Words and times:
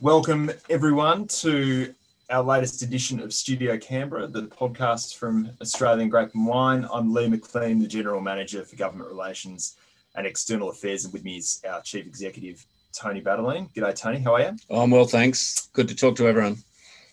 Welcome, 0.00 0.52
everyone, 0.70 1.26
to 1.26 1.92
our 2.30 2.44
latest 2.44 2.82
edition 2.82 3.18
of 3.18 3.34
Studio 3.34 3.76
Canberra, 3.76 4.28
the 4.28 4.42
podcast 4.42 5.16
from 5.16 5.50
Australian 5.60 6.08
Grape 6.08 6.32
and 6.36 6.46
Wine. 6.46 6.86
I'm 6.92 7.12
Lee 7.12 7.28
McLean, 7.28 7.80
the 7.80 7.88
General 7.88 8.20
Manager 8.20 8.64
for 8.64 8.76
Government 8.76 9.10
Relations 9.10 9.76
and 10.14 10.24
External 10.24 10.70
Affairs, 10.70 11.02
and 11.02 11.12
with 11.12 11.24
me 11.24 11.38
is 11.38 11.60
our 11.68 11.82
Chief 11.82 12.06
Executive, 12.06 12.64
Tony 12.92 13.20
Battaglene. 13.20 13.74
G'day, 13.74 13.92
Tony. 13.92 14.20
How 14.20 14.36
are 14.36 14.40
you? 14.42 14.56
I'm 14.70 14.92
well, 14.92 15.04
thanks. 15.04 15.68
Good 15.72 15.88
to 15.88 15.96
talk 15.96 16.14
to 16.18 16.28
everyone. 16.28 16.58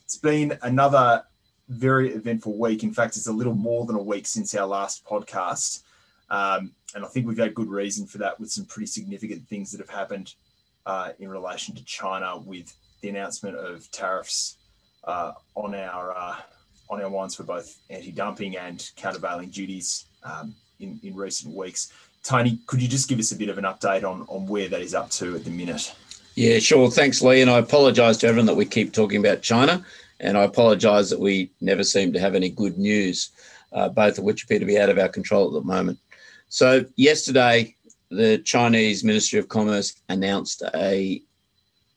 It's 0.04 0.20
been 0.20 0.56
another 0.62 1.24
very 1.70 2.14
eventful 2.14 2.56
week. 2.60 2.84
In 2.84 2.94
fact, 2.94 3.18
it's 3.18 3.26
a 3.26 3.34
little 3.34 3.56
more 3.56 3.88
than 3.88 3.96
a 3.96 4.04
week 4.04 4.28
since 4.28 4.54
our 4.54 4.68
last 4.68 5.04
podcast. 5.06 5.82
Um, 6.30 6.72
and 6.94 7.04
I 7.04 7.08
think 7.08 7.26
we've 7.26 7.36
had 7.36 7.56
good 7.56 7.70
reason 7.70 8.06
for 8.06 8.20
that 8.20 8.40
with 8.40 8.52
some 8.52 8.66
pretty 8.66 8.86
significant 8.86 9.48
things 9.48 9.72
that 9.72 9.80
have 9.80 9.90
happened 9.90 10.36
uh, 10.86 11.12
in 11.20 11.30
relation 11.30 11.76
to 11.76 11.84
China 11.86 12.38
with 12.38 12.74
the 13.02 13.10
announcement 13.10 13.58
of 13.58 13.90
tariffs 13.92 14.58
uh, 15.04 15.34
on 15.56 15.76
our 15.76 16.16
uh, 16.18 16.36
on 16.90 17.02
our 17.02 17.10
wines 17.10 17.36
for 17.36 17.44
both 17.44 17.78
anti-dumping 17.90 18.58
and 18.58 18.92
countervailing 18.96 19.50
duties 19.50 20.06
um, 20.24 20.54
in, 20.80 21.00
in 21.04 21.16
recent 21.16 21.56
weeks. 21.56 21.92
Tony, 22.24 22.60
could 22.68 22.82
you 22.82 22.88
just 22.88 23.08
give 23.10 23.20
us 23.20 23.32
a 23.32 23.36
bit 23.36 23.50
of 23.50 23.58
an 23.58 23.64
update 23.64 24.04
on, 24.04 24.22
on 24.28 24.46
where 24.46 24.68
that 24.68 24.82
is 24.82 24.94
up 24.94 25.10
to 25.12 25.36
at 25.36 25.44
the 25.44 25.50
minute? 25.50 25.94
Yeah, 26.36 26.60
sure. 26.60 26.92
Thanks, 26.92 27.22
Lee. 27.22 27.42
And 27.42 27.50
I 27.50 27.60
apologise 27.60 28.18
to 28.18 28.28
everyone 28.28 28.48
that 28.48 28.56
we 28.56 28.66
keep 28.66 28.94
talking 28.94 29.20
about 29.20 29.42
China. 29.42 29.84
And 30.20 30.38
I 30.38 30.44
apologise 30.44 31.10
that 31.10 31.20
we 31.20 31.52
never 31.62 31.84
seem 31.84 32.14
to 32.14 32.20
have 32.20 32.36
any 32.36 32.50
good 32.50 32.78
news, 32.78 33.32
uh, 33.72 33.90
both 33.90 34.18
of 34.18 34.24
which 34.24 34.44
appear 34.44 34.60
to 34.60 34.66
be 34.66 34.78
out 34.78 34.90
of 34.90 34.98
our 34.98 35.10
control 35.10 35.48
at 35.48 35.54
the 35.54 35.68
moment. 35.68 36.00
So, 36.50 36.86
yesterday, 36.96 37.75
the 38.10 38.40
Chinese 38.40 39.04
Ministry 39.04 39.40
of 39.40 39.48
Commerce 39.48 40.02
announced 40.10 40.64
a 40.76 41.22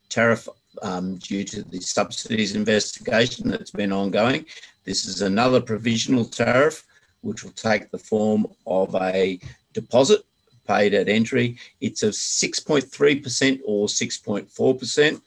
tariff 0.08 0.48
um, 0.82 1.16
due 1.16 1.44
to 1.44 1.62
the 1.62 1.80
subsidies 1.80 2.54
investigation 2.54 3.48
that's 3.48 3.70
been 3.70 3.92
ongoing. 3.92 4.46
This 4.84 5.04
is 5.04 5.22
another 5.22 5.60
provisional 5.60 6.24
tariff, 6.24 6.84
which 7.20 7.44
will 7.44 7.52
take 7.52 7.90
the 7.90 7.98
form 7.98 8.46
of 8.66 8.94
a 8.94 9.38
deposit 9.72 10.22
paid 10.66 10.94
at 10.94 11.08
entry. 11.08 11.58
It's 11.80 12.02
of 12.02 12.12
6.3% 12.12 13.60
or 13.64 13.86
6.4%. 13.86 15.20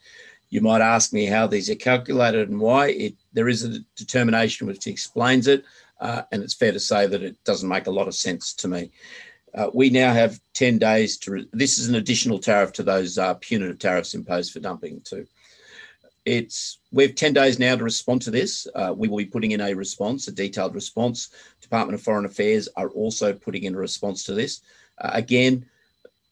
You 0.50 0.60
might 0.60 0.80
ask 0.80 1.12
me 1.12 1.26
how 1.26 1.46
these 1.46 1.70
are 1.70 1.74
calculated 1.74 2.48
and 2.48 2.60
why. 2.60 2.88
It, 2.90 3.14
there 3.32 3.48
is 3.48 3.64
a 3.64 3.80
determination 3.96 4.66
which 4.66 4.86
explains 4.86 5.46
it, 5.48 5.64
uh, 6.00 6.22
and 6.30 6.42
it's 6.42 6.54
fair 6.54 6.72
to 6.72 6.80
say 6.80 7.06
that 7.06 7.22
it 7.22 7.42
doesn't 7.44 7.68
make 7.68 7.86
a 7.86 7.90
lot 7.90 8.08
of 8.08 8.14
sense 8.14 8.52
to 8.54 8.68
me. 8.68 8.90
Uh, 9.54 9.70
we 9.74 9.90
now 9.90 10.12
have 10.12 10.40
10 10.54 10.78
days 10.78 11.18
to. 11.18 11.32
Re- 11.32 11.48
this 11.52 11.78
is 11.78 11.88
an 11.88 11.94
additional 11.94 12.38
tariff 12.38 12.72
to 12.74 12.82
those 12.82 13.18
uh, 13.18 13.34
punitive 13.34 13.78
tariffs 13.78 14.14
imposed 14.14 14.52
for 14.52 14.60
dumping, 14.60 15.00
too. 15.02 15.26
It's 16.24 16.78
we 16.92 17.04
have 17.04 17.14
10 17.14 17.32
days 17.32 17.58
now 17.58 17.76
to 17.76 17.84
respond 17.84 18.22
to 18.22 18.30
this. 18.30 18.66
Uh, 18.74 18.94
we 18.96 19.08
will 19.08 19.18
be 19.18 19.26
putting 19.26 19.50
in 19.50 19.60
a 19.60 19.74
response, 19.74 20.28
a 20.28 20.32
detailed 20.32 20.74
response. 20.74 21.30
Department 21.60 21.94
of 21.98 22.02
Foreign 22.02 22.24
Affairs 22.24 22.68
are 22.76 22.88
also 22.90 23.32
putting 23.32 23.64
in 23.64 23.74
a 23.74 23.78
response 23.78 24.24
to 24.24 24.34
this. 24.34 24.62
Uh, 24.98 25.10
again, 25.12 25.66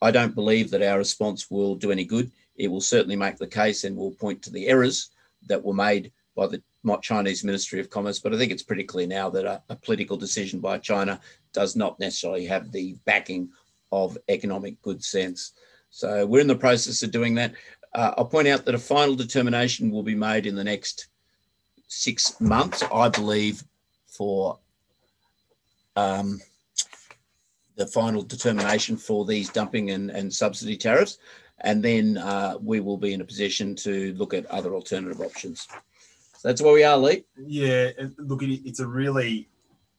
I 0.00 0.10
don't 0.10 0.34
believe 0.34 0.70
that 0.70 0.82
our 0.82 0.98
response 0.98 1.50
will 1.50 1.74
do 1.74 1.90
any 1.90 2.04
good. 2.04 2.30
It 2.56 2.68
will 2.68 2.80
certainly 2.80 3.16
make 3.16 3.36
the 3.36 3.46
case 3.46 3.84
and 3.84 3.96
will 3.96 4.12
point 4.12 4.42
to 4.42 4.50
the 4.50 4.68
errors 4.68 5.10
that 5.46 5.62
were 5.62 5.74
made 5.74 6.12
by 6.36 6.46
the 6.46 6.62
Chinese 7.02 7.44
Ministry 7.44 7.80
of 7.80 7.90
Commerce. 7.90 8.18
But 8.18 8.34
I 8.34 8.38
think 8.38 8.52
it's 8.52 8.62
pretty 8.62 8.84
clear 8.84 9.06
now 9.06 9.30
that 9.30 9.44
a, 9.44 9.62
a 9.68 9.76
political 9.76 10.16
decision 10.16 10.60
by 10.60 10.78
China 10.78 11.20
does 11.52 11.76
not 11.76 11.98
necessarily 12.00 12.46
have 12.46 12.72
the 12.72 12.96
backing 13.04 13.50
of 13.92 14.16
economic 14.28 14.80
good 14.82 15.02
sense. 15.02 15.52
So 15.90 16.26
we're 16.26 16.40
in 16.40 16.46
the 16.46 16.54
process 16.54 17.02
of 17.02 17.10
doing 17.10 17.34
that. 17.34 17.54
Uh, 17.94 18.14
I'll 18.16 18.24
point 18.24 18.48
out 18.48 18.64
that 18.64 18.74
a 18.74 18.78
final 18.78 19.16
determination 19.16 19.90
will 19.90 20.04
be 20.04 20.14
made 20.14 20.46
in 20.46 20.54
the 20.54 20.64
next 20.64 21.08
six 21.88 22.40
months, 22.40 22.84
I 22.92 23.08
believe, 23.08 23.64
for 24.06 24.58
um, 25.96 26.40
the 27.76 27.86
final 27.86 28.22
determination 28.22 28.96
for 28.96 29.24
these 29.24 29.48
dumping 29.48 29.90
and, 29.90 30.10
and 30.10 30.32
subsidy 30.32 30.76
tariffs. 30.76 31.18
And 31.62 31.82
then 31.82 32.16
uh, 32.16 32.56
we 32.62 32.80
will 32.80 32.96
be 32.96 33.12
in 33.12 33.20
a 33.20 33.24
position 33.24 33.74
to 33.76 34.14
look 34.14 34.32
at 34.32 34.46
other 34.46 34.74
alternative 34.74 35.20
options. 35.20 35.66
So 36.40 36.48
that's 36.48 36.62
where 36.62 36.72
we 36.72 36.84
are, 36.84 36.96
Lee. 36.96 37.24
Yeah, 37.36 37.90
look, 38.16 38.42
it's 38.42 38.80
a 38.80 38.86
really 38.86 39.46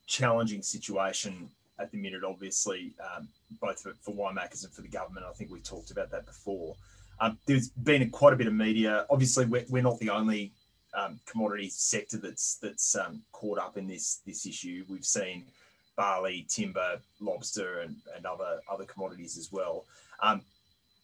challenging 0.07 0.63
situation 0.63 1.51
at 1.77 1.91
the 1.91 1.99
minute, 1.99 2.23
obviously, 2.23 2.95
um, 3.15 3.27
both 3.61 3.79
for, 3.79 3.93
for 4.01 4.15
winemakers 4.15 4.63
and 4.63 4.73
for 4.73 4.81
the 4.81 4.87
government. 4.87 5.27
I 5.29 5.33
think 5.33 5.51
we 5.51 5.59
talked 5.59 5.91
about 5.91 6.09
that 6.09 6.25
before. 6.25 6.75
Um, 7.19 7.37
there's 7.45 7.69
been 7.69 8.09
quite 8.09 8.33
a 8.33 8.35
bit 8.35 8.47
of 8.47 8.55
media. 8.55 9.05
Obviously, 9.11 9.45
we're, 9.45 9.65
we're 9.69 9.83
not 9.83 9.99
the 9.99 10.09
only 10.09 10.51
um, 10.95 11.19
commodity 11.27 11.69
sector 11.69 12.17
that's 12.17 12.55
that's 12.55 12.95
um, 12.95 13.21
caught 13.33 13.59
up 13.59 13.77
in 13.77 13.87
this 13.87 14.21
this 14.25 14.47
issue. 14.47 14.83
We've 14.89 15.05
seen 15.05 15.45
barley, 15.95 16.47
timber, 16.49 16.99
lobster, 17.19 17.81
and, 17.81 17.97
and 18.17 18.25
other 18.25 18.61
other 18.67 18.85
commodities 18.85 19.37
as 19.37 19.51
well. 19.51 19.85
Um, 20.23 20.41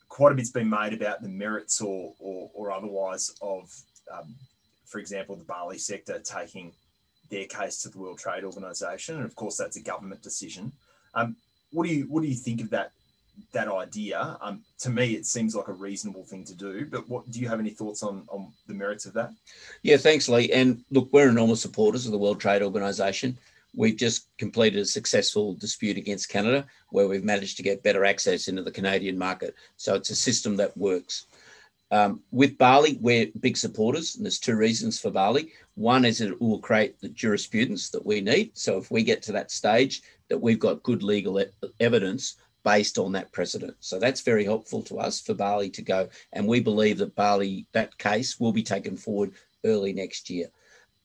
quite 0.10 0.32
a 0.32 0.36
bit's 0.36 0.50
been 0.50 0.68
made 0.68 0.94
about 0.94 1.22
the 1.22 1.30
merits 1.30 1.80
or 1.80 2.16
or, 2.18 2.50
or 2.56 2.72
otherwise 2.72 3.36
of, 3.40 3.72
um, 4.12 4.34
for 4.88 5.00
example, 5.00 5.36
the 5.36 5.44
barley 5.44 5.78
sector 5.78 6.20
taking 6.20 6.72
their 7.30 7.46
case 7.46 7.82
to 7.82 7.90
the 7.90 7.98
World 7.98 8.20
Trade 8.20 8.44
Organization, 8.44 9.18
and 9.18 9.26
of 9.26 9.36
course 9.36 9.58
that's 9.58 9.78
a 9.78 9.82
government 9.82 10.24
decision. 10.24 10.72
Um, 11.14 11.36
what 11.72 11.86
do 11.86 11.94
you 11.94 12.06
what 12.06 12.22
do 12.22 12.28
you 12.28 12.36
think 12.36 12.62
of 12.62 12.70
that 12.72 12.92
that 13.52 13.68
idea. 13.68 14.38
Um, 14.42 14.64
to 14.80 14.90
me, 14.90 15.14
it 15.14 15.26
seems 15.26 15.56
like 15.56 15.68
a 15.68 15.74
reasonable 15.74 16.24
thing 16.24 16.44
to 16.46 16.56
do. 16.56 16.86
But 16.86 17.08
what 17.08 17.30
do 17.30 17.40
you 17.40 17.48
have 17.48 17.60
any 17.60 17.70
thoughts 17.70 18.04
on 18.04 18.24
on 18.30 18.52
the 18.68 18.74
merits 18.74 19.06
of 19.06 19.14
that? 19.14 19.32
Yeah, 19.84 19.98
thanks, 19.98 20.30
Lee. 20.30 20.52
And 20.52 20.84
look, 20.92 21.10
we're 21.12 21.30
enormous 21.30 21.62
supporters 21.62 22.06
of 22.06 22.12
the 22.12 22.18
World 22.18 22.40
Trade 22.40 22.62
Organization. 22.62 23.38
We've 23.76 23.98
just 23.98 24.36
completed 24.38 24.80
a 24.80 24.86
successful 24.86 25.54
dispute 25.54 25.98
against 25.98 26.30
Canada 26.30 26.66
where 26.90 27.08
we've 27.08 27.24
managed 27.24 27.58
to 27.58 27.64
get 27.64 27.84
better 27.84 28.06
access 28.06 28.48
into 28.48 28.64
the 28.64 28.72
Canadian 28.72 29.18
market. 29.18 29.56
So 29.76 29.94
it's 29.96 30.10
a 30.10 30.16
system 30.16 30.56
that 30.58 30.76
works. 30.78 31.26
Um, 31.90 32.22
with 32.32 32.58
barley, 32.58 32.98
we're 33.02 33.28
big 33.40 33.56
supporters, 33.56 34.16
and 34.16 34.26
there's 34.26 34.40
two 34.40 34.56
reasons 34.56 35.00
for 35.00 35.10
barley. 35.10 35.54
One 35.76 36.04
is 36.04 36.20
it 36.20 36.42
will 36.42 36.60
create 36.60 37.00
the 37.00 37.10
jurisprudence 37.10 37.90
that 37.92 38.06
we 38.06 38.20
need. 38.20 38.58
So 38.58 38.78
if 38.78 38.92
we 38.92 39.04
get 39.04 39.22
to 39.24 39.32
that 39.34 39.52
stage, 39.52 40.02
that 40.30 40.38
we've 40.38 40.60
got 40.60 40.84
good 40.84 41.04
legal 41.04 41.40
e- 41.40 41.46
evidence 41.80 42.36
based 42.64 42.98
on 42.98 43.14
that 43.14 43.32
precedent. 43.32 43.76
So 43.80 43.98
that's 44.00 44.22
very 44.22 44.44
helpful 44.44 44.82
to 44.84 45.00
us 45.00 45.22
for 45.22 45.34
barley 45.34 45.70
to 45.70 45.82
go. 45.82 46.10
And 46.34 46.46
we 46.46 46.60
believe 46.60 46.98
that 46.98 47.16
barley, 47.16 47.66
that 47.72 47.98
case 47.98 48.40
will 48.40 48.52
be 48.52 48.64
taken 48.64 48.98
forward 48.98 49.32
early 49.64 49.94
next 49.94 50.30
year. 50.30 50.48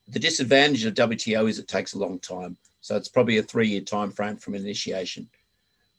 The 0.08 0.18
disadvantage 0.18 0.84
of 0.84 0.94
WTO 0.94 1.48
is 1.48 1.60
it 1.60 1.68
takes 1.68 1.94
a 1.94 1.98
long 1.98 2.18
time. 2.18 2.56
So 2.80 2.96
it's 2.96 3.08
probably 3.08 3.38
a 3.38 3.44
three 3.44 3.68
year 3.68 3.80
time 3.80 4.10
frame 4.10 4.36
from 4.36 4.56
initiation. 4.56 5.28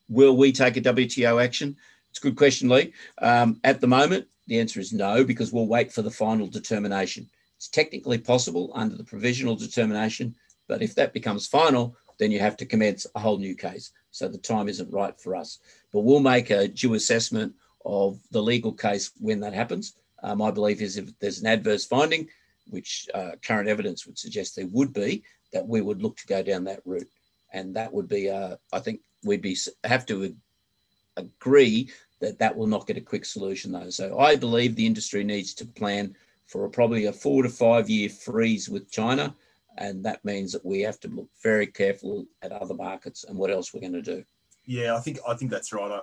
Will 0.09 0.35
we 0.35 0.51
take 0.51 0.75
a 0.75 0.81
WTO 0.81 1.41
action? 1.41 1.77
It's 2.09 2.19
a 2.19 2.23
good 2.23 2.35
question, 2.35 2.67
Lee. 2.67 2.91
Um, 3.19 3.61
at 3.63 3.79
the 3.79 3.87
moment, 3.87 4.27
the 4.47 4.59
answer 4.59 4.79
is 4.79 4.93
no, 4.93 5.23
because 5.23 5.51
we'll 5.51 5.67
wait 5.67 5.91
for 5.91 6.01
the 6.01 6.11
final 6.11 6.47
determination. 6.47 7.29
It's 7.57 7.67
technically 7.69 8.17
possible 8.17 8.71
under 8.75 8.95
the 8.95 9.03
provisional 9.03 9.55
determination, 9.55 10.35
but 10.67 10.81
if 10.81 10.95
that 10.95 11.13
becomes 11.13 11.47
final, 11.47 11.95
then 12.19 12.31
you 12.31 12.39
have 12.39 12.57
to 12.57 12.65
commence 12.65 13.05
a 13.15 13.19
whole 13.19 13.37
new 13.37 13.55
case. 13.55 13.91
So 14.11 14.27
the 14.27 14.37
time 14.37 14.69
isn't 14.69 14.93
right 14.93 15.19
for 15.19 15.35
us. 15.35 15.59
But 15.91 16.01
we'll 16.01 16.19
make 16.19 16.49
a 16.49 16.67
due 16.67 16.93
assessment 16.93 17.53
of 17.85 18.19
the 18.31 18.41
legal 18.41 18.73
case 18.73 19.11
when 19.19 19.39
that 19.41 19.53
happens. 19.53 19.95
My 20.35 20.51
belief 20.51 20.81
is 20.81 20.97
if 20.97 21.17
there's 21.19 21.41
an 21.41 21.47
adverse 21.47 21.85
finding, 21.85 22.29
which 22.69 23.07
uh, 23.13 23.31
current 23.45 23.67
evidence 23.67 24.05
would 24.05 24.17
suggest 24.17 24.55
there 24.55 24.67
would 24.67 24.93
be, 24.93 25.23
that 25.51 25.67
we 25.67 25.81
would 25.81 26.01
look 26.01 26.15
to 26.17 26.27
go 26.27 26.41
down 26.41 26.63
that 26.65 26.81
route. 26.85 27.09
And 27.51 27.75
that 27.75 27.91
would 27.91 28.07
be, 28.07 28.29
uh, 28.29 28.55
I 28.71 28.79
think 28.79 29.01
we'd 29.23 29.41
be 29.41 29.57
have 29.83 30.05
to 30.07 30.35
agree 31.17 31.89
that 32.23 32.39
that 32.39 32.55
will 32.55 32.67
not 32.67 32.87
get 32.87 32.97
a 32.97 33.01
quick 33.01 33.25
solution 33.25 33.71
though. 33.71 33.89
So 33.89 34.17
I 34.19 34.35
believe 34.35 34.75
the 34.75 34.85
industry 34.85 35.23
needs 35.23 35.53
to 35.55 35.65
plan 35.65 36.15
for 36.47 36.65
a, 36.65 36.69
probably 36.69 37.05
a 37.05 37.13
four 37.13 37.43
to 37.43 37.49
five 37.49 37.89
year 37.89 38.09
freeze 38.09 38.69
with 38.69 38.91
China 38.91 39.35
and 39.77 40.03
that 40.05 40.23
means 40.23 40.51
that 40.51 40.65
we 40.65 40.81
have 40.81 40.99
to 41.01 41.07
look 41.07 41.29
very 41.41 41.67
careful 41.67 42.25
at 42.41 42.51
other 42.51 42.73
markets 42.73 43.23
and 43.23 43.37
what 43.37 43.51
else 43.51 43.73
we're 43.73 43.79
going 43.79 43.93
to 43.93 44.01
do. 44.01 44.23
Yeah, 44.65 44.95
I 44.95 44.99
think 44.99 45.19
I 45.27 45.33
think 45.35 45.51
that's 45.51 45.73
right. 45.73 45.91
I, 45.91 46.01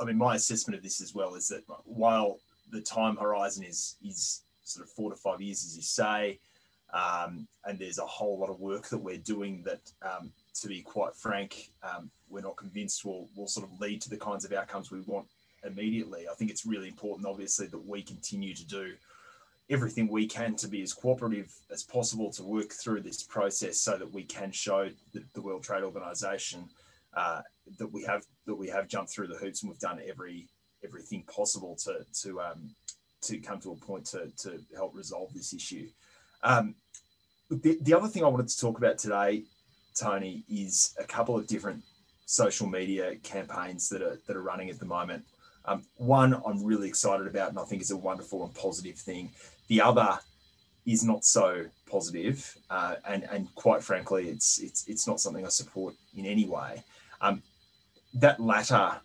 I 0.00 0.04
mean, 0.04 0.18
my 0.18 0.34
assessment 0.34 0.76
of 0.76 0.82
this 0.82 1.00
as 1.00 1.14
well 1.14 1.34
is 1.34 1.48
that 1.48 1.62
while 1.84 2.38
the 2.70 2.80
time 2.80 3.16
horizon 3.16 3.64
is 3.64 3.96
is 4.04 4.42
sort 4.64 4.86
of 4.86 4.92
four 4.92 5.10
to 5.10 5.16
five 5.16 5.40
years, 5.40 5.64
as 5.64 5.76
you 5.76 5.82
say, 5.82 6.38
um, 6.92 7.46
and 7.64 7.78
there's 7.78 7.98
a 7.98 8.06
whole 8.06 8.38
lot 8.38 8.50
of 8.50 8.60
work 8.60 8.88
that 8.88 8.98
we're 8.98 9.16
doing 9.18 9.62
that, 9.64 9.80
um, 10.02 10.32
to 10.60 10.68
be 10.68 10.82
quite 10.82 11.14
frank, 11.14 11.70
um, 11.82 12.10
we're 12.28 12.40
not 12.40 12.56
convinced 12.56 13.04
will 13.04 13.28
will 13.36 13.48
sort 13.48 13.68
of 13.68 13.80
lead 13.80 14.00
to 14.02 14.10
the 14.10 14.16
kinds 14.16 14.44
of 14.44 14.52
outcomes 14.52 14.90
we 14.90 15.00
want 15.00 15.26
immediately. 15.64 16.26
I 16.30 16.34
think 16.34 16.50
it's 16.50 16.66
really 16.66 16.88
important, 16.88 17.26
obviously, 17.26 17.66
that 17.66 17.86
we 17.86 18.02
continue 18.02 18.54
to 18.54 18.66
do 18.66 18.92
everything 19.70 20.08
we 20.08 20.26
can 20.26 20.54
to 20.54 20.68
be 20.68 20.82
as 20.82 20.92
cooperative 20.92 21.50
as 21.70 21.82
possible 21.82 22.30
to 22.30 22.42
work 22.42 22.70
through 22.70 23.00
this 23.00 23.22
process 23.22 23.80
so 23.80 23.96
that 23.96 24.12
we 24.12 24.22
can 24.22 24.52
show 24.52 24.90
the, 25.12 25.24
the 25.32 25.40
World 25.40 25.62
Trade 25.62 25.82
Organization 25.82 26.68
uh, 27.16 27.40
that 27.78 27.90
we 27.92 28.02
have 28.04 28.24
that 28.46 28.54
we 28.54 28.68
have 28.68 28.88
jumped 28.88 29.10
through 29.10 29.28
the 29.28 29.36
hoops 29.36 29.62
and 29.62 29.70
we've 29.70 29.78
done 29.78 30.00
every 30.06 30.48
everything 30.84 31.22
possible 31.22 31.76
to 31.76 32.04
to 32.22 32.40
um, 32.40 32.74
to 33.22 33.38
come 33.38 33.60
to 33.60 33.72
a 33.72 33.76
point 33.76 34.04
to, 34.04 34.30
to 34.36 34.60
help 34.74 34.94
resolve 34.94 35.32
this 35.32 35.54
issue. 35.54 35.88
Um, 36.42 36.74
the, 37.50 37.78
the 37.80 37.94
other 37.94 38.08
thing 38.08 38.22
I 38.22 38.28
wanted 38.28 38.48
to 38.48 38.60
talk 38.60 38.78
about 38.78 38.98
today, 38.98 39.44
Tony, 39.94 40.44
is 40.48 40.94
a 40.98 41.04
couple 41.04 41.36
of 41.36 41.46
different 41.46 41.82
social 42.26 42.66
media 42.66 43.16
campaigns 43.16 43.88
that 43.88 44.02
are 44.02 44.18
that 44.26 44.36
are 44.36 44.42
running 44.42 44.70
at 44.70 44.78
the 44.78 44.86
moment. 44.86 45.24
Um, 45.66 45.82
one 45.96 46.34
I'm 46.46 46.62
really 46.64 46.88
excited 46.88 47.26
about, 47.26 47.50
and 47.50 47.58
I 47.58 47.64
think 47.64 47.82
is 47.82 47.90
a 47.90 47.96
wonderful 47.96 48.44
and 48.44 48.54
positive 48.54 48.96
thing. 48.96 49.30
The 49.68 49.80
other 49.80 50.18
is 50.86 51.04
not 51.04 51.24
so 51.24 51.64
positive, 51.90 52.56
uh, 52.70 52.96
and 53.06 53.24
and 53.30 53.54
quite 53.54 53.82
frankly, 53.82 54.28
it's 54.28 54.58
it's 54.58 54.86
it's 54.86 55.06
not 55.06 55.20
something 55.20 55.44
I 55.44 55.48
support 55.48 55.94
in 56.16 56.26
any 56.26 56.46
way. 56.46 56.82
Um, 57.20 57.42
that 58.14 58.40
latter 58.40 59.00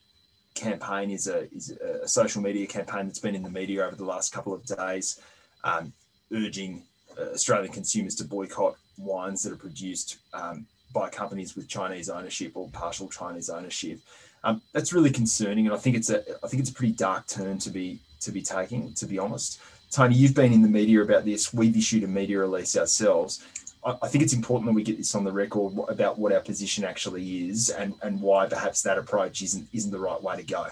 campaign 0.56 1.10
is 1.10 1.28
a 1.28 1.52
is 1.54 1.72
a 1.72 2.08
social 2.08 2.42
media 2.42 2.68
campaign 2.68 3.06
that's 3.08 3.20
been 3.20 3.36
in 3.36 3.44
the 3.44 3.50
media 3.50 3.86
over 3.86 3.96
the 3.96 4.06
last 4.06 4.34
couple 4.34 4.54
of 4.54 4.66
days, 4.66 5.22
um, 5.64 5.94
urging 6.34 6.84
uh, 7.18 7.32
Australian 7.34 7.72
consumers 7.72 8.16
to 8.16 8.26
boycott 8.26 8.76
wines 8.98 9.44
that 9.44 9.54
are 9.54 9.58
produced 9.58 10.18
um, 10.34 10.66
by 10.94 11.10
companies 11.10 11.56
with 11.56 11.68
Chinese 11.68 12.10
ownership 12.10 12.52
or 12.56 12.68
partial 12.70 13.08
Chinese 13.10 13.50
ownership. 13.50 14.00
Um, 14.44 14.62
that's 14.74 14.94
really 14.94 15.12
concerning, 15.12 15.66
and 15.66 15.76
I 15.76 15.78
think 15.78 15.96
it's 15.96 16.10
a 16.10 16.24
I 16.44 16.48
think 16.48 16.62
it's 16.62 16.70
a 16.70 16.74
pretty 16.74 16.94
dark 16.94 17.28
turn 17.28 17.60
to 17.60 17.70
be 17.70 18.00
to 18.22 18.32
be 18.32 18.42
taking. 18.42 18.94
To 18.94 19.06
be 19.06 19.20
honest, 19.20 19.60
Tony, 19.92 20.16
you've 20.16 20.36
been 20.36 20.54
in 20.54 20.62
the 20.62 20.70
media 20.70 21.02
about 21.02 21.26
this. 21.26 21.54
We've 21.54 21.76
issued 21.76 22.04
a 22.04 22.08
media 22.08 22.40
release 22.40 22.78
ourselves. 22.78 23.44
I, 23.84 24.10
think 24.10 24.24
it's 24.24 24.34
important 24.34 24.66
that 24.68 24.74
we 24.74 24.84
get 24.84 24.98
this 24.98 25.16
on 25.16 25.24
the 25.24 25.32
record 25.32 25.74
about 25.88 26.20
what 26.20 26.34
our 26.34 26.42
position 26.42 26.84
actually 26.84 27.48
is 27.48 27.70
and 27.70 27.94
and 28.02 28.22
why 28.22 28.46
perhaps 28.46 28.82
that 28.84 28.98
approach 28.98 29.42
isn't 29.42 29.68
isn't 29.74 29.92
the 29.92 30.00
right 30.00 30.22
way 30.22 30.36
to 30.36 30.44
go. 30.44 30.68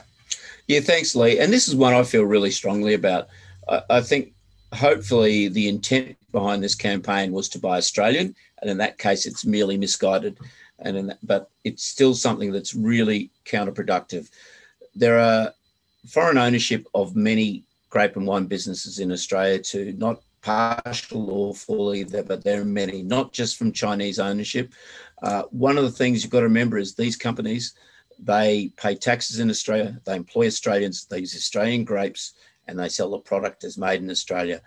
Yeah, 0.67 0.81
thanks, 0.81 1.15
Lee. 1.15 1.39
And 1.39 1.51
this 1.51 1.67
is 1.67 1.75
one 1.75 1.93
I 1.93 2.03
feel 2.03 2.23
really 2.23 2.51
strongly 2.51 2.93
about. 2.93 3.29
I, 3.69 3.81
I 3.89 4.01
think 4.01 4.33
hopefully 4.73 5.47
the 5.47 5.69
intent 5.69 6.17
behind 6.39 6.59
this 6.61 6.75
campaign 6.75 7.31
was 7.31 7.49
to 7.49 7.59
buy 7.67 7.77
Australian, 7.77 8.35
and 8.59 8.69
in 8.69 8.77
that 8.77 8.97
case, 9.05 9.25
it's 9.25 9.45
merely 9.55 9.77
misguided. 9.77 10.37
And 10.85 11.09
that, 11.09 11.19
but 11.23 11.49
it's 11.63 11.83
still 11.83 12.13
something 12.13 12.51
that's 12.51 12.75
really 12.91 13.31
counterproductive. 13.53 14.29
There 15.03 15.19
are 15.19 15.53
foreign 16.07 16.37
ownership 16.37 16.85
of 16.93 17.15
many 17.15 17.63
grape 17.89 18.15
and 18.17 18.27
wine 18.27 18.45
businesses 18.45 18.99
in 18.99 19.11
Australia 19.11 19.59
too, 19.71 19.93
not 19.97 20.21
partial 20.43 21.31
or 21.31 21.55
fully, 21.55 22.03
but 22.03 22.43
there 22.43 22.61
are 22.61 22.65
many, 22.83 23.01
not 23.01 23.33
just 23.33 23.57
from 23.57 23.71
Chinese 23.71 24.19
ownership. 24.19 24.71
Uh, 25.23 25.43
one 25.67 25.77
of 25.79 25.85
the 25.85 25.97
things 25.99 26.21
you've 26.21 26.31
got 26.31 26.41
to 26.41 26.53
remember 26.53 26.77
is 26.77 26.93
these 26.93 27.17
companies, 27.27 27.73
they 28.19 28.71
pay 28.77 28.93
taxes 28.93 29.39
in 29.39 29.49
Australia, 29.49 29.99
they 30.05 30.15
employ 30.15 30.45
Australians, 30.45 31.05
they 31.05 31.19
use 31.25 31.35
Australian 31.35 31.83
grapes, 31.83 32.33
and 32.67 32.77
they 32.77 32.89
sell 32.89 33.09
the 33.11 33.29
product 33.31 33.63
as 33.63 33.77
made 33.77 34.01
in 34.03 34.11
Australia. 34.11 34.61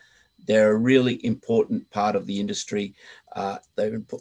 They're 0.47 0.73
a 0.73 0.77
really 0.77 1.25
important 1.25 1.89
part 1.91 2.17
of 2.17 2.27
the 2.27 2.41
industry. 2.41 2.95
Uh, 3.35 3.59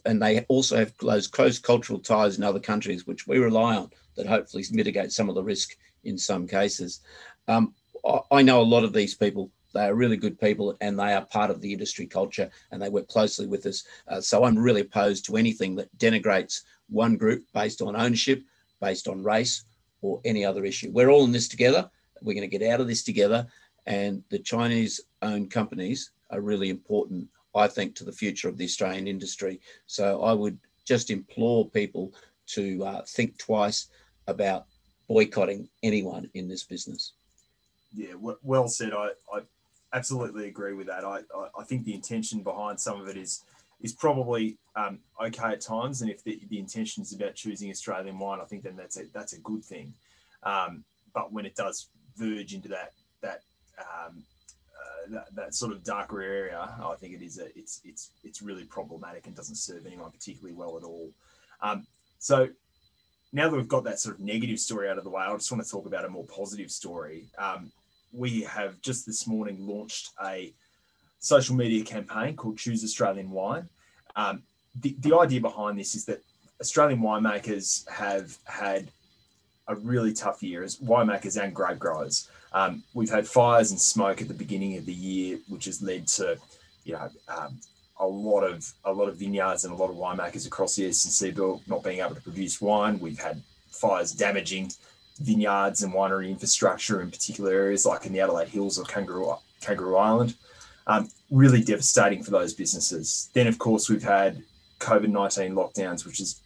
and 0.06 0.22
they 0.22 0.46
also 0.48 0.78
have 0.78 0.94
those 0.98 1.28
close 1.28 1.60
cultural 1.60 2.00
ties 2.00 2.38
in 2.38 2.44
other 2.44 2.60
countries, 2.60 3.08
which 3.08 3.28
we 3.28 3.40
rely 3.40 3.76
on, 3.76 3.90
that 4.16 4.28
hopefully 4.28 4.64
mitigate 4.72 5.12
some 5.12 5.30
of 5.30 5.36
the 5.36 5.44
risk 5.44 5.76
in 6.04 6.18
some 6.18 6.48
cases. 6.48 7.02
Um, 7.48 7.74
I 8.32 8.42
know 8.42 8.62
a 8.62 8.64
lot 8.64 8.84
of 8.84 8.94
these 8.94 9.16
people. 9.16 9.52
They 9.74 9.86
are 9.86 9.94
really 9.94 10.18
good 10.18 10.40
people 10.40 10.76
and 10.82 10.98
they 10.98 11.14
are 11.14 11.26
part 11.26 11.52
of 11.52 11.62
the 11.62 11.72
industry 11.72 12.08
culture 12.08 12.50
and 12.72 12.82
they 12.82 12.90
work 12.90 13.08
closely 13.08 13.46
with 13.46 13.66
us. 13.66 13.84
Uh, 14.08 14.20
so 14.20 14.44
I'm 14.44 14.58
really 14.58 14.82
opposed 14.82 15.26
to 15.26 15.38
anything 15.38 15.76
that 15.76 15.96
denigrates 15.98 16.64
one 16.90 17.18
group 17.18 17.44
based 17.54 17.82
on 17.82 17.96
ownership, 17.96 18.42
based 18.82 19.08
on 19.08 19.24
race, 19.24 19.66
or 20.02 20.22
any 20.26 20.44
other 20.46 20.66
issue. 20.66 20.92
We're 20.92 21.10
all 21.10 21.26
in 21.26 21.32
this 21.32 21.48
together. 21.48 21.90
We're 22.22 22.34
going 22.34 22.50
to 22.50 22.58
get 22.58 22.68
out 22.68 22.82
of 22.82 22.88
this 22.88 23.04
together. 23.04 23.48
And 23.90 24.24
the 24.30 24.40
Chinese 24.40 25.02
owned 25.24 25.50
companies 25.50 26.12
are 26.30 26.42
really 26.42 26.70
important, 26.70 27.28
I 27.56 27.68
think, 27.68 27.96
to 27.96 28.06
the 28.06 28.12
future 28.12 28.48
of 28.48 28.56
the 28.56 28.66
Australian 28.66 29.08
industry. 29.08 29.60
So 29.88 30.22
I 30.22 30.32
would 30.32 30.58
just 30.86 31.10
implore 31.10 31.68
people 31.68 32.14
to 32.48 32.86
uh, 32.86 33.02
think 33.08 33.38
twice 33.40 33.88
about 34.28 34.68
boycotting 35.08 35.68
anyone 35.82 36.30
in 36.36 36.48
this 36.48 36.64
business. 36.64 37.14
Yeah, 37.92 38.14
well 38.44 38.68
said. 38.68 38.94
I, 38.94 39.10
I 39.34 39.42
absolutely 39.92 40.48
agree 40.48 40.74
with 40.74 40.86
that. 40.86 41.04
I, 41.04 41.22
I 41.58 41.64
think 41.64 41.84
the 41.84 41.96
intention 41.96 42.44
behind 42.44 42.80
some 42.80 43.02
of 43.02 43.08
it 43.08 43.18
is 43.18 43.44
is 43.82 43.94
probably 43.94 44.58
um, 44.76 45.00
okay 45.20 45.54
at 45.54 45.62
times, 45.62 46.02
and 46.02 46.12
if 46.12 46.22
the, 46.24 46.40
the 46.50 46.60
intention 46.60 47.02
is 47.02 47.14
about 47.14 47.34
choosing 47.34 47.72
Australian 47.72 48.20
wine, 48.20 48.40
I 48.42 48.46
think 48.46 48.64
then 48.64 48.76
that's 48.76 48.98
a 49.00 49.06
that's 49.14 49.34
a 49.34 49.40
good 49.40 49.64
thing. 49.64 49.94
Um, 50.44 50.84
but 51.14 51.34
when 51.34 51.46
it 51.46 51.56
does 51.56 51.88
verge 52.16 52.54
into 52.54 52.70
that 52.70 52.94
that 53.22 53.42
um, 53.80 54.24
uh, 54.76 55.12
that, 55.12 55.36
that, 55.36 55.56
sort 55.56 55.72
of 55.72 55.84
darker 55.84 56.22
area, 56.22 56.60
I 56.60 56.96
think 56.96 57.14
it 57.14 57.22
is 57.22 57.40
a 57.40 57.46
it's 57.58 57.82
it's 57.84 58.12
it's 58.24 58.42
really 58.42 58.64
problematic 58.66 59.28
and 59.28 59.36
doesn't 59.36 59.56
serve 59.56 59.86
anyone 59.86 60.12
particularly 60.12 60.56
well 60.56 60.78
at 60.78 60.84
all. 60.84 61.10
Um, 61.62 61.86
so 62.20 62.50
now 63.32 63.50
that 63.50 63.56
we've 63.56 63.68
got 63.68 63.84
that 63.84 64.00
sort 64.00 64.16
of 64.16 64.22
negative 64.22 64.60
story 64.60 64.90
out 64.90 64.98
of 64.98 65.04
the 65.04 65.10
way, 65.10 65.24
I 65.24 65.34
just 65.34 65.52
want 65.52 65.64
to 65.64 65.70
talk 65.70 65.86
about 65.86 66.06
a 66.06 66.10
more 66.10 66.26
positive 66.26 66.72
story. 66.72 67.28
Um, 67.38 67.72
we 68.12 68.42
have 68.42 68.82
just 68.82 69.06
this 69.06 69.28
morning 69.28 69.58
launched 69.60 70.12
a 70.24 70.54
social 71.20 71.56
media 71.56 71.84
campaign 71.84 72.36
called 72.36 72.58
Choose 72.58 72.84
Australian 72.84 73.30
Wine. 73.30 73.70
Um, 74.16 74.44
the, 74.80 74.96
the 75.00 75.18
idea 75.18 75.42
behind 75.42 75.78
this 75.78 75.96
is 75.96 76.06
that 76.06 76.22
Australian 76.60 77.02
winemakers 77.02 77.88
have 77.90 78.38
had 78.46 78.90
a 79.70 79.76
really 79.76 80.12
tough 80.12 80.44
year 80.44 80.64
as 80.64 80.78
winemakers 80.80 81.42
and 81.42 81.54
grape 81.54 81.80
growers. 81.80 82.30
Um, 82.52 82.84
we've 82.94 83.10
had 83.10 83.28
fires 83.28 83.72
and 83.72 83.80
smoke 83.80 84.22
at 84.22 84.28
the 84.28 84.34
beginning 84.34 84.76
of 84.78 84.86
the 84.86 84.94
year, 84.94 85.40
which 85.48 85.66
has 85.66 85.82
led 85.82 86.08
to, 86.08 86.38
you 86.84 86.94
know, 86.94 87.10
um, 87.30 87.60
a 88.00 88.06
lot 88.06 88.42
of 88.42 88.72
a 88.86 88.92
lot 88.92 89.10
of 89.10 89.18
vineyards 89.18 89.66
and 89.66 89.74
a 89.74 89.78
lot 89.78 89.90
of 89.90 89.96
winemakers 89.96 90.48
across 90.48 90.76
the 90.76 90.86
eastern 90.86 91.12
seaboard 91.12 91.62
not 91.68 91.84
being 91.84 92.00
able 92.00 92.16
to 92.16 92.22
produce 92.22 92.60
wine. 92.60 93.00
We've 93.00 93.20
had 93.20 93.42
fires 93.70 94.12
damaging 94.12 94.72
vineyards 95.20 95.84
and 95.84 95.94
winery 95.94 96.30
infrastructure 96.30 97.02
in 97.02 97.12
particular 97.12 97.52
areas 97.52 97.86
like 97.86 98.06
in 98.06 98.14
the 98.14 98.22
Adelaide 98.22 98.48
Hills 98.48 98.80
or 98.80 98.86
Kangaroo, 98.86 99.36
Kangaroo 99.62 99.98
Island. 99.98 100.36
Um, 100.88 101.10
really 101.30 101.62
devastating 101.62 102.24
for 102.24 102.32
those 102.32 102.54
businesses. 102.54 103.30
Then, 103.34 103.46
of 103.46 103.60
course, 103.60 103.90
we've 103.90 104.02
had 104.02 104.42
COVID 104.80 105.10
19 105.10 105.54
lockdowns, 105.54 106.06
which 106.06 106.18
has 106.18 106.42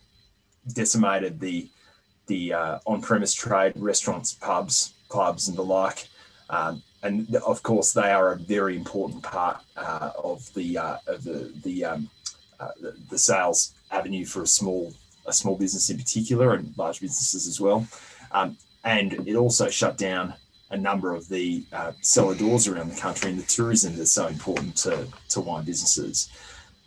decimated 0.74 1.40
the, 1.40 1.70
the 2.28 2.54
uh, 2.54 2.80
on 2.86 3.02
premise 3.02 3.34
trade, 3.34 3.74
restaurants, 3.76 4.34
pubs, 4.34 4.94
clubs, 5.10 5.48
and 5.48 5.58
the 5.58 5.64
like. 5.64 6.08
Um, 6.50 6.82
and 7.04 7.36
of 7.36 7.62
course, 7.64 7.92
they 7.92 8.12
are 8.12 8.34
a 8.34 8.38
very 8.38 8.76
important 8.78 9.24
part 9.24 9.62
uh, 9.76 10.12
of 10.24 10.54
the 10.54 10.78
uh, 10.78 10.98
of 11.08 11.24
the 11.24 11.52
the, 11.64 11.86
um, 11.86 12.10
uh, 12.60 12.70
the, 12.82 12.96
the 13.10 13.18
sales 13.18 13.74
avenue 13.92 14.26
for 14.26 14.44
a 14.44 14.48
small 14.48 14.94
a 15.26 15.34
small 15.34 15.58
business 15.58 15.90
in 15.90 15.98
particular, 15.98 16.54
and 16.54 16.74
large 16.78 17.02
businesses 17.02 17.48
as 17.48 17.60
well. 17.60 17.86
Um, 18.32 18.58
and 18.84 19.28
it 19.28 19.36
also 19.36 19.70
shut 19.70 19.98
down 19.98 20.34
a 20.72 20.78
number 20.78 21.14
of 21.14 21.30
the 21.30 21.64
uh, 21.72 21.92
cellar 22.02 22.36
doors 22.36 22.68
around 22.68 22.90
the 22.92 23.00
country 23.00 23.30
and 23.30 23.40
the 23.40 23.46
tourism 23.46 23.96
that's 23.96 24.12
so 24.12 24.28
important 24.28 24.76
to, 24.76 25.08
to 25.30 25.40
wine 25.40 25.64
businesses. 25.64 26.30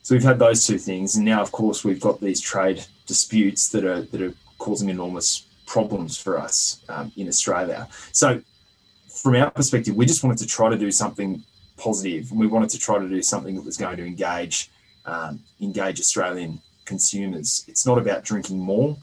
So 0.02 0.14
we've 0.14 0.24
had 0.24 0.38
those 0.38 0.66
two 0.66 0.78
things, 0.78 1.16
and 1.16 1.24
now, 1.24 1.40
of 1.40 1.52
course, 1.52 1.84
we've 1.84 2.00
got 2.00 2.20
these 2.20 2.40
trade 2.40 2.84
disputes 3.06 3.68
that 3.70 3.84
are 3.84 4.02
that 4.02 4.20
are 4.22 4.34
causing 4.58 4.88
enormous 4.88 5.46
problems 5.66 6.16
for 6.16 6.38
us 6.38 6.80
um, 6.88 7.12
in 7.16 7.28
Australia. 7.28 7.88
So, 8.12 8.40
from 9.08 9.34
our 9.36 9.50
perspective, 9.50 9.96
we 9.96 10.06
just 10.06 10.22
wanted 10.22 10.38
to 10.38 10.46
try 10.46 10.68
to 10.68 10.76
do 10.76 10.90
something 10.90 11.42
positive, 11.76 12.32
we 12.32 12.46
wanted 12.46 12.70
to 12.70 12.78
try 12.78 12.98
to 12.98 13.08
do 13.08 13.22
something 13.22 13.54
that 13.54 13.64
was 13.64 13.76
going 13.76 13.96
to 13.96 14.04
engage 14.04 14.70
um, 15.04 15.40
engage 15.60 16.00
Australian 16.00 16.60
consumers. 16.84 17.64
It's 17.68 17.86
not 17.86 17.98
about 17.98 18.24
drinking 18.24 18.58
more. 18.58 18.96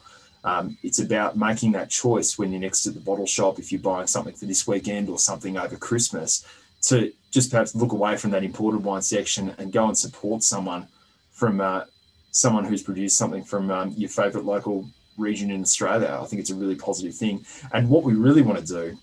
Um, 0.44 0.76
it's 0.82 0.98
about 0.98 1.38
making 1.38 1.72
that 1.72 1.88
choice 1.88 2.38
when 2.38 2.52
you're 2.52 2.60
next 2.60 2.82
to 2.82 2.90
the 2.90 3.00
bottle 3.00 3.26
shop, 3.26 3.58
if 3.58 3.72
you're 3.72 3.80
buying 3.80 4.06
something 4.06 4.34
for 4.34 4.44
this 4.44 4.66
weekend 4.66 5.08
or 5.08 5.18
something 5.18 5.56
over 5.56 5.76
Christmas, 5.76 6.46
to 6.82 7.10
just 7.30 7.50
perhaps 7.50 7.74
look 7.74 7.92
away 7.92 8.16
from 8.18 8.30
that 8.32 8.44
imported 8.44 8.84
wine 8.84 9.00
section 9.00 9.54
and 9.56 9.72
go 9.72 9.86
and 9.86 9.96
support 9.96 10.42
someone 10.42 10.86
from 11.32 11.62
uh, 11.62 11.84
someone 12.30 12.64
who's 12.64 12.82
produced 12.82 13.16
something 13.16 13.42
from 13.42 13.70
um, 13.70 13.94
your 13.96 14.10
favourite 14.10 14.44
local 14.44 14.86
region 15.16 15.50
in 15.50 15.62
Australia. 15.62 16.18
I 16.20 16.24
think 16.26 16.40
it's 16.40 16.50
a 16.50 16.54
really 16.54 16.74
positive 16.74 17.14
thing. 17.14 17.44
And 17.72 17.88
what 17.88 18.02
we 18.02 18.14
really 18.14 18.42
want 18.42 18.58
to 18.58 18.66
do 18.66 18.98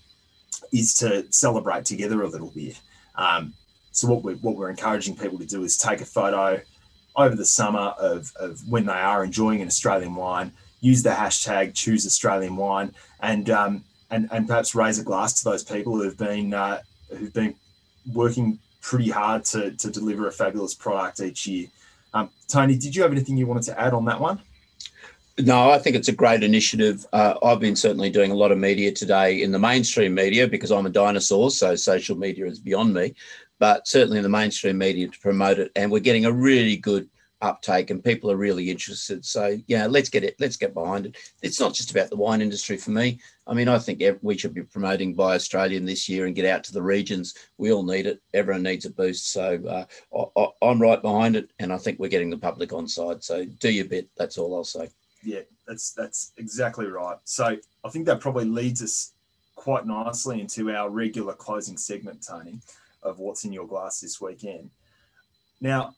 is 0.72 0.94
to 0.96 1.30
celebrate 1.30 1.84
together 1.84 2.22
a 2.22 2.28
little 2.28 2.50
bit. 2.50 2.80
Um, 3.16 3.54
so 3.90 4.08
what 4.08 4.22
we're, 4.22 4.36
what 4.36 4.56
we're 4.56 4.70
encouraging 4.70 5.16
people 5.16 5.38
to 5.38 5.46
do 5.46 5.62
is 5.64 5.76
take 5.76 6.00
a 6.00 6.06
photo 6.06 6.60
over 7.14 7.34
the 7.34 7.44
summer 7.44 7.94
of, 7.98 8.32
of 8.36 8.66
when 8.68 8.86
they 8.86 8.92
are 8.92 9.22
enjoying 9.22 9.60
an 9.60 9.68
Australian 9.68 10.14
wine 10.14 10.52
use 10.82 11.02
the 11.02 11.10
hashtag 11.10 11.72
choose 11.72 12.04
Australian 12.04 12.56
wine 12.56 12.92
and 13.20 13.48
um, 13.48 13.82
and 14.10 14.28
and 14.30 14.46
perhaps 14.46 14.74
raise 14.74 14.98
a 14.98 15.04
glass 15.04 15.32
to 15.40 15.44
those 15.44 15.64
people 15.64 15.96
who've 15.96 16.18
been 16.18 16.52
uh, 16.52 16.82
who've 17.16 17.32
been 17.32 17.54
working 18.12 18.58
pretty 18.82 19.08
hard 19.08 19.44
to 19.46 19.70
to 19.70 19.90
deliver 19.90 20.26
a 20.26 20.32
fabulous 20.32 20.74
product 20.74 21.20
each 21.20 21.46
year. 21.46 21.68
Um, 22.12 22.28
Tony, 22.48 22.76
did 22.76 22.94
you 22.94 23.02
have 23.02 23.12
anything 23.12 23.38
you 23.38 23.46
wanted 23.46 23.62
to 23.64 23.80
add 23.80 23.94
on 23.94 24.04
that 24.04 24.20
one? 24.20 24.40
No, 25.38 25.70
I 25.70 25.78
think 25.78 25.96
it's 25.96 26.08
a 26.08 26.12
great 26.12 26.42
initiative. 26.42 27.06
Uh, 27.12 27.34
I've 27.42 27.60
been 27.60 27.76
certainly 27.76 28.10
doing 28.10 28.30
a 28.30 28.36
lot 28.36 28.52
of 28.52 28.58
media 28.58 28.92
today 28.92 29.42
in 29.42 29.50
the 29.50 29.58
mainstream 29.58 30.14
media 30.14 30.46
because 30.46 30.70
I'm 30.70 30.84
a 30.84 30.90
dinosaur, 30.90 31.50
so 31.50 31.74
social 31.74 32.18
media 32.18 32.46
is 32.46 32.60
beyond 32.60 32.92
me. 32.92 33.14
But 33.58 33.88
certainly 33.88 34.18
in 34.18 34.24
the 34.24 34.28
mainstream 34.28 34.76
media 34.76 35.08
to 35.08 35.18
promote 35.20 35.58
it, 35.58 35.72
and 35.74 35.90
we're 35.90 36.00
getting 36.00 36.26
a 36.26 36.32
really 36.32 36.76
good 36.76 37.08
uptake 37.42 37.90
and 37.90 38.04
people 38.04 38.30
are 38.30 38.36
really 38.36 38.70
interested. 38.70 39.24
So 39.24 39.58
yeah, 39.66 39.86
let's 39.86 40.08
get 40.08 40.24
it. 40.24 40.36
Let's 40.38 40.56
get 40.56 40.74
behind 40.74 41.06
it. 41.06 41.16
It's 41.42 41.60
not 41.60 41.74
just 41.74 41.90
about 41.90 42.08
the 42.08 42.16
wine 42.16 42.40
industry 42.40 42.76
for 42.76 42.90
me. 42.90 43.20
I 43.46 43.54
mean, 43.54 43.68
I 43.68 43.78
think 43.78 44.02
we 44.22 44.38
should 44.38 44.54
be 44.54 44.62
promoting 44.62 45.14
Buy 45.14 45.34
Australian 45.34 45.84
this 45.84 46.08
year 46.08 46.26
and 46.26 46.34
get 46.34 46.46
out 46.46 46.62
to 46.64 46.72
the 46.72 46.82
regions. 46.82 47.34
We 47.58 47.72
all 47.72 47.82
need 47.82 48.06
it. 48.06 48.22
Everyone 48.32 48.62
needs 48.62 48.84
a 48.84 48.90
boost. 48.90 49.32
So 49.32 49.86
uh, 50.14 50.46
I, 50.62 50.70
am 50.70 50.80
right 50.80 51.02
behind 51.02 51.36
it, 51.36 51.50
and 51.58 51.72
I 51.72 51.78
think 51.78 51.98
we're 51.98 52.08
getting 52.08 52.30
the 52.30 52.38
public 52.38 52.72
on 52.72 52.86
side. 52.86 53.24
So 53.24 53.44
do 53.44 53.70
your 53.70 53.86
bit. 53.86 54.08
That's 54.16 54.38
all 54.38 54.54
I'll 54.54 54.64
say. 54.64 54.88
Yeah, 55.22 55.40
that's 55.66 55.92
that's 55.92 56.32
exactly 56.36 56.86
right. 56.86 57.16
So 57.24 57.56
I 57.84 57.88
think 57.88 58.06
that 58.06 58.20
probably 58.20 58.44
leads 58.44 58.82
us 58.82 59.12
quite 59.54 59.86
nicely 59.86 60.40
into 60.40 60.70
our 60.74 60.90
regular 60.90 61.34
closing 61.34 61.76
segment, 61.76 62.24
Tony, 62.26 62.58
of 63.02 63.18
what's 63.18 63.44
in 63.44 63.52
your 63.52 63.66
glass 63.66 64.00
this 64.00 64.20
weekend. 64.20 64.70
Now, 65.60 65.94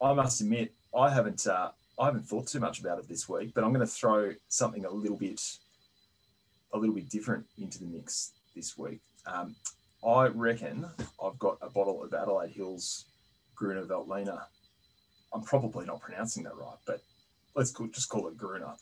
I 0.00 0.12
must 0.12 0.40
admit, 0.40 0.72
I 0.96 1.10
haven't 1.10 1.46
uh, 1.46 1.70
I 1.98 2.06
haven't 2.06 2.28
thought 2.28 2.46
too 2.46 2.60
much 2.60 2.80
about 2.80 2.98
it 2.98 3.08
this 3.08 3.28
week, 3.28 3.52
but 3.54 3.64
I'm 3.64 3.72
going 3.72 3.86
to 3.86 3.92
throw 3.92 4.32
something 4.48 4.84
a 4.84 4.90
little 4.90 5.16
bit 5.16 5.40
a 6.72 6.78
little 6.78 6.94
bit 6.94 7.08
different 7.08 7.46
into 7.58 7.78
the 7.78 7.86
mix 7.86 8.32
this 8.54 8.76
week. 8.76 9.00
Um, 9.26 9.56
I 10.06 10.26
reckon 10.28 10.86
I've 11.22 11.38
got 11.38 11.58
a 11.62 11.70
bottle 11.70 12.02
of 12.02 12.12
Adelaide 12.14 12.50
Hills 12.50 13.06
Gruner 13.54 13.84
Veltliner. 13.84 14.42
I'm 15.32 15.42
probably 15.42 15.86
not 15.86 16.00
pronouncing 16.00 16.44
that 16.44 16.56
right, 16.56 16.76
but 16.86 17.00
let's 17.56 17.72
call, 17.72 17.88
just 17.88 18.08
call 18.08 18.28
it 18.28 18.36
Gruner. 18.36 18.74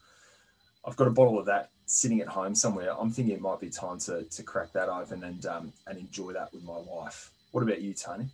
I've 0.84 0.96
got 0.96 1.06
a 1.06 1.12
bottle 1.12 1.38
of 1.38 1.46
that 1.46 1.70
sitting 1.86 2.20
at 2.20 2.28
home 2.28 2.54
somewhere. 2.54 2.94
I'm 2.98 3.10
thinking 3.10 3.34
it 3.34 3.40
might 3.40 3.60
be 3.60 3.70
time 3.70 3.98
to, 4.00 4.24
to 4.24 4.42
crack 4.42 4.72
that 4.72 4.88
open 4.88 5.24
and 5.24 5.46
um, 5.46 5.72
and 5.86 5.98
enjoy 5.98 6.32
that 6.32 6.52
with 6.52 6.64
my 6.64 6.78
wife. 6.78 7.30
What 7.52 7.62
about 7.62 7.80
you, 7.80 7.94
Tony? 7.94 8.26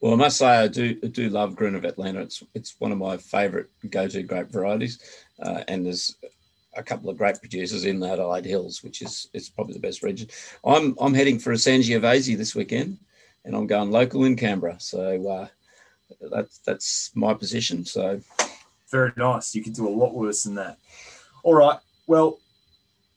Well, 0.00 0.12
I 0.12 0.16
must 0.16 0.38
say 0.38 0.46
I 0.46 0.68
do 0.68 0.96
I 1.02 1.08
do 1.08 1.28
love 1.28 1.56
Gruner 1.56 1.80
Veltliner. 1.80 2.22
It's 2.22 2.42
it's 2.54 2.76
one 2.78 2.92
of 2.92 2.98
my 2.98 3.16
favourite 3.16 3.66
go-to 3.90 4.22
grape 4.22 4.50
varieties, 4.50 4.98
uh, 5.42 5.64
and 5.68 5.84
there's 5.84 6.16
a 6.76 6.82
couple 6.82 7.10
of 7.10 7.18
great 7.18 7.38
producers 7.38 7.84
in 7.84 8.00
the 8.00 8.10
Adelaide 8.10 8.44
Hills, 8.44 8.82
which 8.82 9.02
is 9.02 9.28
it's 9.32 9.48
probably 9.48 9.74
the 9.74 9.80
best 9.80 10.02
region. 10.02 10.28
I'm 10.64 10.94
I'm 10.98 11.14
heading 11.14 11.38
for 11.38 11.52
a 11.52 11.56
Sangiovese 11.56 12.36
this 12.36 12.54
weekend, 12.54 12.98
and 13.44 13.54
I'm 13.54 13.66
going 13.66 13.90
local 13.90 14.24
in 14.24 14.36
Canberra. 14.36 14.76
So 14.78 15.28
uh, 15.28 15.48
that's 16.30 16.58
that's 16.58 17.10
my 17.14 17.34
position. 17.34 17.84
So 17.84 18.20
very 18.94 19.12
nice. 19.16 19.56
You 19.56 19.62
could 19.64 19.74
do 19.74 19.88
a 19.88 19.98
lot 20.02 20.14
worse 20.14 20.44
than 20.44 20.54
that. 20.54 20.78
All 21.42 21.54
right. 21.54 21.78
Well, 22.06 22.38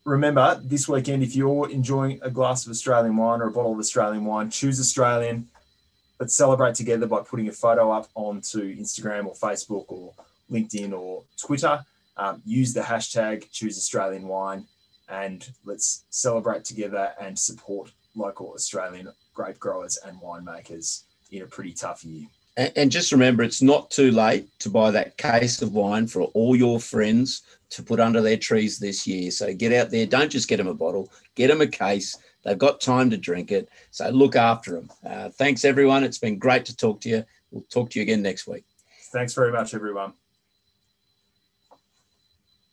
remember 0.05 0.59
this 0.63 0.87
weekend 0.87 1.21
if 1.21 1.35
you're 1.35 1.69
enjoying 1.69 2.19
a 2.23 2.31
glass 2.31 2.65
of 2.65 2.71
Australian 2.71 3.15
wine 3.15 3.41
or 3.41 3.47
a 3.47 3.51
bottle 3.51 3.73
of 3.73 3.79
Australian 3.79 4.25
wine, 4.25 4.49
choose 4.49 4.79
Australian 4.79 5.47
let's 6.19 6.35
celebrate 6.35 6.73
together 6.73 7.05
by 7.05 7.21
putting 7.21 7.47
a 7.47 7.51
photo 7.51 7.91
up 7.91 8.07
onto 8.15 8.75
Instagram 8.75 9.27
or 9.27 9.35
Facebook 9.35 9.85
or 9.89 10.13
LinkedIn 10.51 10.93
or 10.93 11.23
Twitter. 11.39 11.85
Um, 12.15 12.41
use 12.43 12.73
the 12.73 12.81
hashtag 12.81 13.51
choose 13.51 13.77
Australian 13.77 14.27
wine 14.27 14.65
and 15.09 15.47
let's 15.63 16.05
celebrate 16.09 16.65
together 16.65 17.13
and 17.21 17.37
support 17.37 17.91
local 18.15 18.51
Australian 18.53 19.09
grape 19.35 19.59
growers 19.59 19.99
and 20.03 20.19
winemakers 20.19 21.03
in 21.29 21.43
a 21.43 21.45
pretty 21.45 21.73
tough 21.73 22.03
year. 22.03 22.25
And, 22.57 22.71
and 22.75 22.91
just 22.91 23.13
remember, 23.13 23.43
it's 23.43 23.61
not 23.61 23.89
too 23.89 24.11
late 24.11 24.47
to 24.59 24.69
buy 24.69 24.91
that 24.91 25.17
case 25.17 25.61
of 25.61 25.73
wine 25.73 26.07
for 26.07 26.23
all 26.23 26.55
your 26.55 26.79
friends 26.79 27.43
to 27.69 27.83
put 27.83 27.99
under 27.99 28.21
their 28.21 28.37
trees 28.37 28.79
this 28.79 29.07
year. 29.07 29.31
So 29.31 29.53
get 29.53 29.71
out 29.71 29.91
there, 29.91 30.05
don't 30.05 30.31
just 30.31 30.49
get 30.49 30.57
them 30.57 30.67
a 30.67 30.73
bottle, 30.73 31.11
get 31.35 31.47
them 31.47 31.61
a 31.61 31.67
case 31.67 32.17
They've 32.47 32.57
got 32.57 32.79
time 32.79 33.09
to 33.09 33.17
drink 33.17 33.51
it. 33.51 33.69
So 33.91 34.09
look 34.09 34.37
after 34.37 34.71
them. 34.71 34.89
Uh, 35.05 35.29
thanks, 35.29 35.65
everyone. 35.65 36.05
It's 36.05 36.17
been 36.17 36.39
great 36.39 36.63
to 36.65 36.75
talk 36.75 37.01
to 37.01 37.09
you. 37.09 37.25
We'll 37.51 37.63
talk 37.63 37.89
to 37.89 37.99
you 37.99 38.03
again 38.03 38.21
next 38.21 38.47
week. 38.47 38.63
Thanks 39.11 39.33
very 39.33 39.51
much, 39.51 39.73
everyone. 39.73 40.13